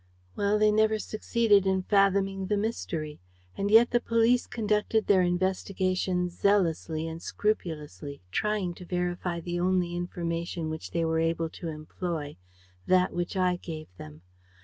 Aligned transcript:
"Well, 0.35 0.57
they 0.57 0.71
never 0.71 0.97
succeeded 0.97 1.67
in 1.67 1.83
fathoming 1.83 2.47
the 2.47 2.57
mystery. 2.57 3.19
And 3.55 3.69
yet 3.69 3.91
the 3.91 3.99
police 3.99 4.47
conducted 4.47 5.05
their 5.05 5.21
investigations 5.21 6.35
zealously 6.39 7.07
and 7.07 7.21
scrupulously, 7.21 8.23
trying 8.31 8.73
to 8.73 8.85
verify 8.85 9.39
the 9.41 9.59
only 9.59 9.93
information 9.95 10.71
which 10.71 10.89
they 10.89 11.05
were 11.05 11.19
able 11.19 11.49
to 11.51 11.67
employ, 11.67 12.37
that 12.87 13.13
which 13.13 13.37
I 13.37 13.57
gave 13.57 13.95
them. 13.97 14.23